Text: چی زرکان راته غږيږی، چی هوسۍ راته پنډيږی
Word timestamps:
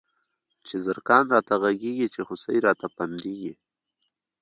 چی 0.65 0.75
زرکان 0.85 1.25
راته 1.33 1.53
غږيږی، 1.61 2.07
چی 2.13 2.21
هوسۍ 2.27 2.57
راته 2.67 2.87
پنډيږی 2.95 3.53